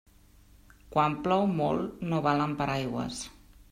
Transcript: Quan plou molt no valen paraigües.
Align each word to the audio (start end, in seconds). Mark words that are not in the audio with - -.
Quan 0.95 1.19
plou 1.29 1.47
molt 1.61 2.05
no 2.11 2.25
valen 2.31 2.61
paraigües. 2.65 3.27